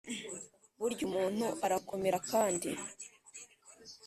[0.79, 2.69] burya umuntu arakomera kandi